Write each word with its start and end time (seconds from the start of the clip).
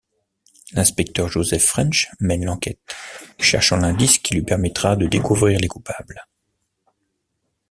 L'inspecteur 0.71 1.27
Joseph 1.27 1.63
French 1.63 2.09
mène 2.19 2.43
l'enquête 2.45 2.95
cherchant 3.39 3.77
l'indice 3.77 4.17
qui 4.17 4.33
lui 4.33 4.41
permettra 4.41 4.95
de 4.95 5.05
découvrir 5.05 5.59
les 5.59 5.67
coupables. 5.67 6.25